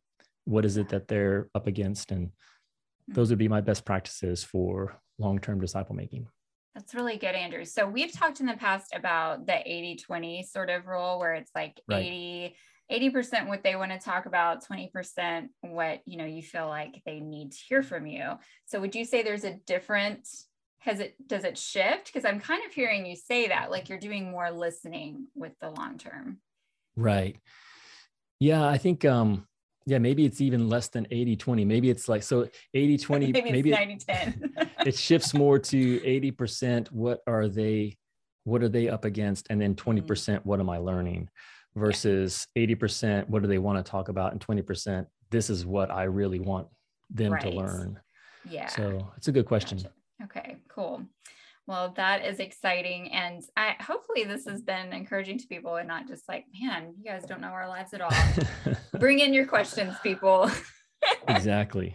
[0.49, 2.11] what is it that they're up against?
[2.11, 2.31] And
[3.07, 6.27] those would be my best practices for long-term disciple making.
[6.75, 7.65] That's really good andrew.
[7.65, 11.81] So we've talked in the past about the 80-20 sort of rule where it's like
[11.89, 12.07] right.
[12.07, 12.57] 80
[12.91, 17.21] 80% what they want to talk about 20% what you know you feel like they
[17.21, 18.31] need to hear from you.
[18.65, 20.27] So would you say there's a different
[20.79, 22.07] has it does it shift?
[22.07, 25.69] Because i'm kind of hearing you say that like you're doing more listening with the
[25.69, 26.39] long term.
[26.97, 27.37] Right.
[28.41, 29.47] Yeah i think um
[29.89, 33.51] yeah maybe it's even less than 80 20 maybe it's like so 80 20 maybe,
[33.51, 34.55] maybe 90 10
[34.87, 37.97] it shifts more to 80% what are they
[38.45, 39.47] what are they up against?
[39.51, 40.49] And then 20% mm-hmm.
[40.49, 41.29] what am i learning?
[41.75, 42.67] Versus yeah.
[42.67, 44.33] 80% what do they want to talk about?
[44.33, 46.69] And 20% this is what i really want
[47.11, 47.43] them right.
[47.43, 48.01] to learn.
[48.49, 48.67] Yeah.
[48.67, 49.79] So it's a good question.
[49.79, 49.91] Gotcha.
[50.25, 51.03] okay cool
[51.69, 53.13] well, that is exciting.
[53.13, 57.05] And I hopefully this has been encouraging to people and not just like, man, you
[57.05, 58.11] guys don't know our lives at all.
[58.99, 60.51] Bring in your questions, people.
[61.29, 61.95] exactly.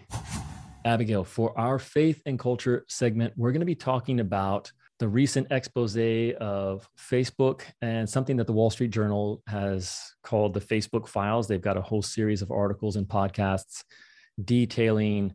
[0.85, 5.47] Abigail, for our faith and culture segment, we're going to be talking about the recent
[5.49, 11.47] expose of Facebook and something that the Wall Street Journal has called the Facebook files.
[11.47, 13.83] They've got a whole series of articles and podcasts
[14.43, 15.33] detailing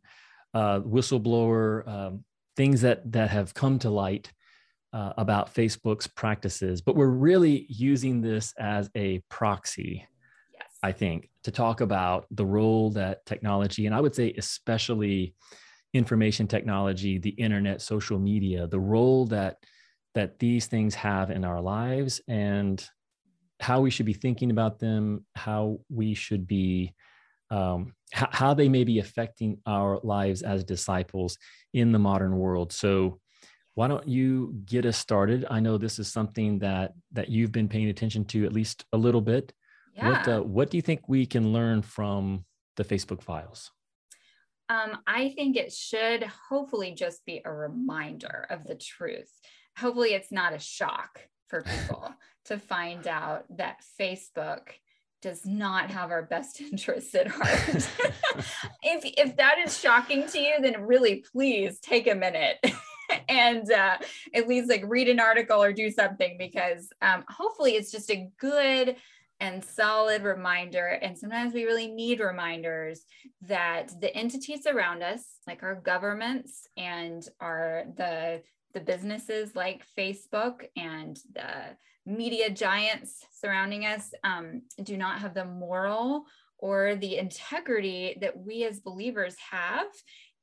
[0.55, 2.25] uh, whistleblower um,
[2.59, 4.31] things that that have come to light
[4.93, 10.05] uh, about Facebook's practices, but we're really using this as a proxy,
[10.53, 10.69] yes.
[10.83, 15.35] I think, to talk about the role that technology, and I would say especially
[15.95, 19.57] information technology, the internet, social media, the role that
[20.15, 22.85] that these things have in our lives and
[23.61, 26.95] how we should be thinking about them, how we should be,
[27.51, 31.39] um, h- how they may be affecting our lives as disciples
[31.73, 32.73] in the modern world.
[32.73, 33.21] So,
[33.75, 35.47] why don't you get us started?
[35.49, 38.99] I know this is something that that you've been paying attention to at least a
[38.99, 39.53] little bit.
[39.95, 40.09] Yeah.
[40.09, 42.45] What uh, what do you think we can learn from
[42.77, 43.71] the Facebook files?
[44.69, 49.31] Um, I think it should hopefully just be a reminder of the truth.
[49.79, 52.13] Hopefully, it's not a shock for people
[52.47, 54.69] to find out that Facebook
[55.23, 57.69] does not have our best interests at heart.
[58.83, 62.59] if if that is shocking to you, then really please take a minute
[63.29, 63.97] and uh,
[64.35, 68.29] at least like read an article or do something because um, hopefully it's just a
[68.39, 68.97] good
[69.41, 70.87] and solid reminder.
[70.87, 73.05] And sometimes we really need reminders
[73.43, 78.43] that the entities around us, like our governments and our the
[78.79, 81.77] the businesses like Facebook and the
[82.07, 86.25] media giants surrounding us, um, do not have the moral
[86.59, 89.87] or the integrity that we as believers have,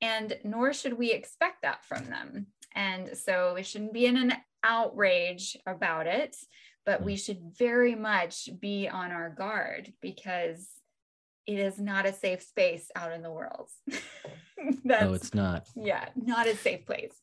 [0.02, 2.48] and nor should we expect that from them.
[2.74, 4.34] And so we shouldn't be in an
[4.64, 6.36] outrage about it
[6.86, 10.70] but we should very much be on our guard because
[11.48, 13.70] it is not a safe space out in the world.
[14.84, 15.68] no, it's not.
[15.76, 17.14] Yeah, not a safe place.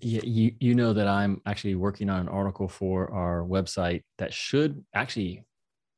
[0.00, 4.32] Yeah, you you know that I'm actually working on an article for our website that
[4.32, 5.44] should actually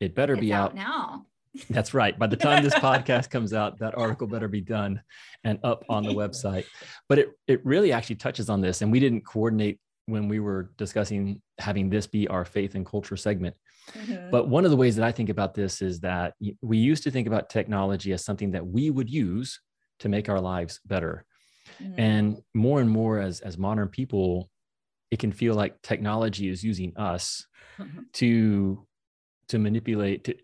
[0.01, 1.26] it better it's be out, out now.
[1.70, 2.16] That's right.
[2.16, 5.03] By the time this podcast comes out, that article better be done
[5.44, 6.64] and up on the website.
[7.09, 10.70] But it it really actually touches on this, and we didn't coordinate when we were
[10.78, 13.55] discussing having this be our faith and culture segment.
[13.92, 14.30] Mm-hmm.
[14.30, 17.11] But one of the ways that I think about this is that we used to
[17.11, 19.61] think about technology as something that we would use
[20.01, 21.24] to make our lives better.
[21.83, 22.01] Mm-hmm.
[22.01, 24.51] And more and more as, as modern people,
[25.11, 27.47] it can feel like technology is using us
[28.14, 28.87] to,
[29.49, 30.35] to manipulate, to,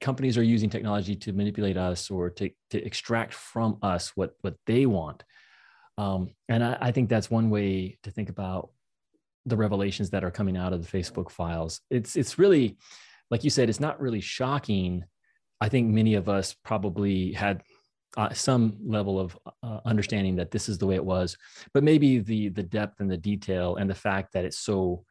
[0.00, 4.56] companies are using technology to manipulate us or to, to extract from us what, what
[4.66, 5.24] they want.
[5.98, 8.70] Um, and I, I think that's one way to think about
[9.46, 11.80] the revelations that are coming out of the Facebook files.
[11.90, 12.76] It's it's really,
[13.30, 15.04] like you said, it's not really shocking.
[15.60, 17.62] I think many of us probably had
[18.16, 21.36] uh, some level of uh, understanding that this is the way it was,
[21.72, 25.04] but maybe the the depth and the detail and the fact that it's so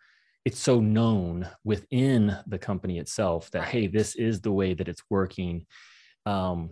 [0.45, 5.03] it's so known within the company itself that hey, this is the way that it's
[5.09, 5.65] working,
[6.25, 6.71] um,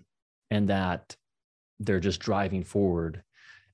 [0.51, 1.15] and that
[1.79, 3.23] they're just driving forward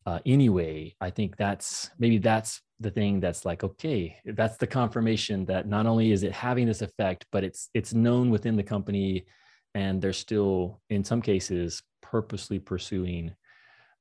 [0.05, 0.95] uh, anyway.
[1.01, 5.85] I think that's maybe that's the thing that's like okay that's the confirmation that not
[5.85, 9.25] only is it having this effect but it's it's known within the company
[9.73, 11.81] and they're still in some cases
[12.13, 13.33] purposely pursuing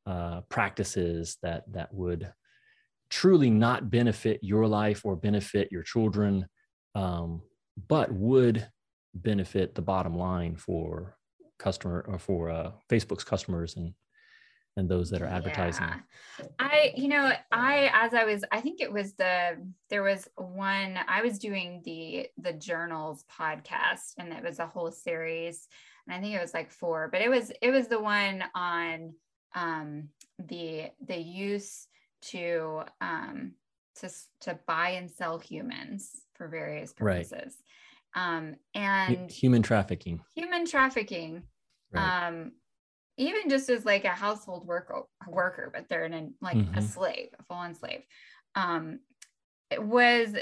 [0.05, 2.31] uh, practices that that would
[3.09, 6.47] truly not benefit your life or benefit your children
[6.95, 7.41] um,
[7.89, 8.69] but would
[9.15, 11.17] benefit the bottom line for
[11.59, 13.95] customer or for uh, facebook's customers and
[14.77, 15.87] and those that are advertising
[16.39, 16.47] yeah.
[16.59, 19.57] i you know i as i was i think it was the
[19.89, 24.91] there was one i was doing the the journals podcast and it was a whole
[24.91, 25.67] series
[26.07, 29.13] and i think it was like four but it was it was the one on
[29.55, 30.09] um
[30.49, 31.87] the the use
[32.23, 33.53] to um
[33.97, 37.57] to to buy and sell humans for various purposes
[38.17, 38.37] right.
[38.37, 41.43] um and human trafficking human trafficking
[41.93, 42.27] right.
[42.27, 42.53] um
[43.19, 46.79] even just as like a household worker worker but they're in a, like mm-hmm.
[46.79, 48.03] a slave a full-on slave
[48.55, 48.99] um
[49.71, 50.35] it was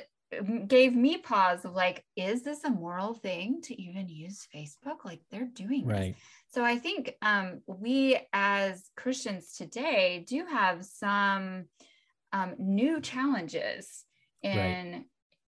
[0.67, 5.21] gave me pause of like is this a moral thing to even use facebook like
[5.31, 6.55] they're doing right this.
[6.55, 11.65] so i think um we as christians today do have some
[12.33, 14.05] um, new challenges
[14.43, 15.05] in right.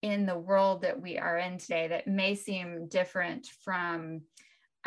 [0.04, 4.22] in the world that we are in today that may seem different from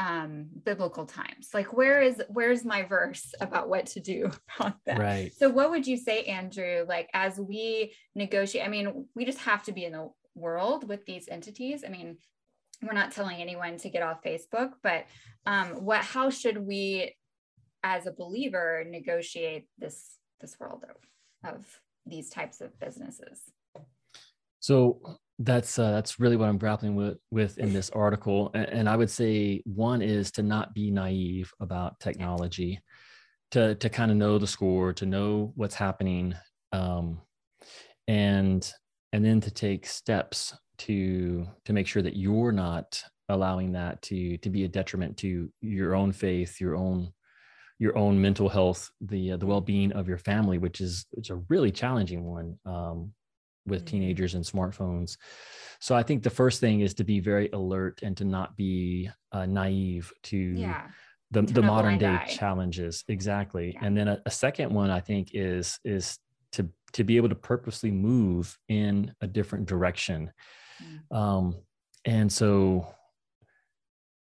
[0.01, 1.51] um, biblical times.
[1.53, 4.99] Like where is where's my verse about what to do about that?
[4.99, 5.31] Right.
[5.37, 9.63] So what would you say andrew like as we negotiate i mean we just have
[9.65, 11.85] to be in the world with these entities.
[11.87, 12.17] I mean
[12.83, 15.05] we're not telling anyone to get off facebook but
[15.45, 17.15] um, what how should we
[17.83, 20.85] as a believer negotiate this this world
[21.45, 23.41] of, of these types of businesses?
[24.61, 28.89] So that's uh, that's really what I'm grappling with with in this article, and, and,
[28.89, 32.81] I would say one is to not be naive about technology.
[33.53, 36.35] to to kind of know the score, to know what's happening,
[36.73, 37.21] um,
[38.07, 38.71] and
[39.13, 44.37] and then to take steps to to make sure that you're not allowing that to
[44.39, 47.13] to be a detriment to your own faith, your own
[47.79, 51.31] your own mental health, the uh, the well being of your family, which is it's
[51.31, 53.13] a really challenging one um,
[53.67, 53.97] with mm-hmm.
[53.97, 55.17] teenagers and smartphones.
[55.81, 59.11] So I think the first thing is to be very alert and to not be
[59.33, 60.89] uh, naive to yeah.
[61.31, 62.27] the, the modern day eye.
[62.27, 63.05] challenges.
[63.09, 63.73] Exactly.
[63.75, 63.87] Yeah.
[63.87, 66.19] And then a, a second one I think is is
[66.53, 70.33] to to be able to purposely move in a different direction.
[70.83, 71.17] Mm.
[71.17, 71.57] Um,
[72.05, 72.87] and so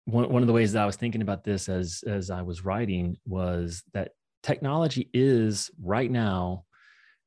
[0.07, 2.64] one, one of the ways that I was thinking about this as as I was
[2.64, 4.12] writing was that
[4.43, 6.64] technology is right now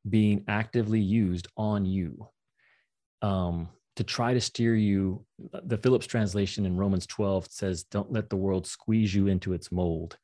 [0.10, 2.28] being actively used on you
[3.22, 5.26] um, to try to steer you.
[5.64, 9.72] The Phillips translation in Romans 12 says, "Don't let the world squeeze you into its
[9.72, 10.18] mold."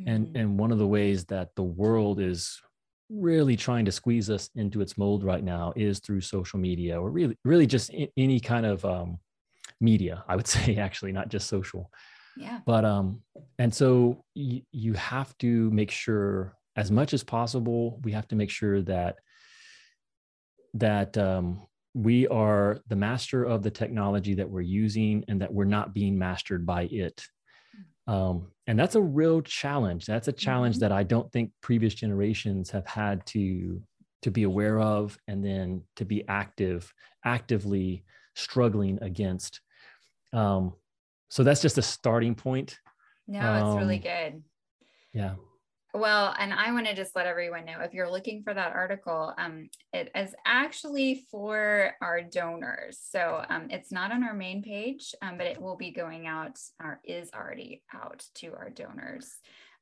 [0.00, 0.10] Mm-hmm.
[0.10, 2.60] And and one of the ways that the world is
[3.12, 7.10] really trying to squeeze us into its mold right now is through social media or
[7.10, 9.18] really really just any kind of um,
[9.80, 11.90] media i would say actually not just social
[12.36, 13.20] yeah but um
[13.58, 18.36] and so y- you have to make sure as much as possible we have to
[18.36, 19.16] make sure that
[20.74, 25.64] that um we are the master of the technology that we're using and that we're
[25.64, 27.22] not being mastered by it
[28.08, 30.80] um, and that's a real challenge that's a challenge mm-hmm.
[30.80, 33.80] that i don't think previous generations have had to
[34.22, 36.92] to be aware of and then to be active
[37.24, 38.04] actively
[38.34, 39.60] struggling against
[40.32, 40.72] um,
[41.32, 42.78] so that's just a starting point.
[43.26, 44.42] No, it's really um, good.
[45.14, 45.34] Yeah.
[45.94, 49.34] Well, and I want to just let everyone know if you're looking for that article,
[49.36, 52.98] um, it is actually for our donors.
[53.10, 56.58] So um, it's not on our main page, um, but it will be going out
[56.82, 59.36] or is already out to our donors.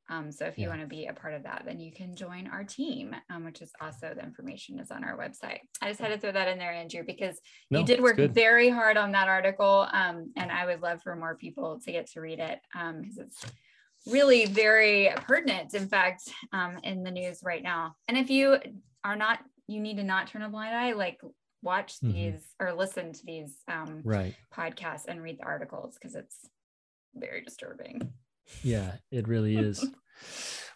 [0.09, 0.71] Um, so if you yeah.
[0.71, 3.63] want to be a part of that, then you can join our team, um, which
[3.63, 5.61] is also the information is on our website.
[5.81, 7.39] I just had to throw that in there, Andrew, because
[7.71, 9.87] no, you did work very hard on that article.
[9.93, 13.47] Um, and I would love for more people to get to read it because it's
[14.07, 17.95] really very pertinent, in fact, um, in the news right now.
[18.09, 18.59] And if you
[19.05, 21.21] are not, you need to not turn a blind eye, like
[21.63, 22.13] watch mm-hmm.
[22.13, 24.35] these or listen to these um, right.
[24.55, 26.49] podcasts and read the articles because it's
[27.15, 28.13] very disturbing.
[28.63, 29.85] Yeah, it really is.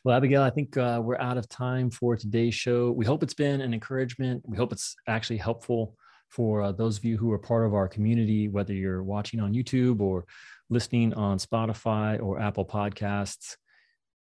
[0.05, 2.91] Well, Abigail, I think uh, we're out of time for today's show.
[2.91, 4.43] We hope it's been an encouragement.
[4.47, 5.97] We hope it's actually helpful
[6.29, 9.55] for uh, those of you who are part of our community, whether you're watching on
[9.55, 10.27] YouTube or
[10.71, 13.57] listening on Spotify or Apple Podcasts.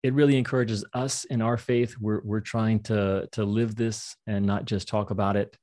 [0.04, 1.96] It really encourages us in our faith.
[2.00, 5.58] We're, we're trying to, to live this and not just talk about it.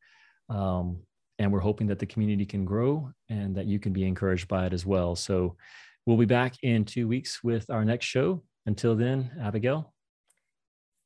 [0.48, 1.00] Um,
[1.38, 4.66] and we're hoping that the community can grow and that you can be encouraged by
[4.66, 5.16] it as well.
[5.16, 5.56] So
[6.06, 8.44] We'll be back in two weeks with our next show.
[8.64, 9.92] Until then, Abigail.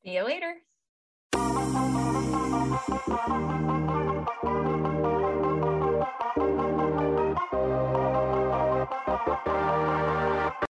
[0.05, 0.57] See you later.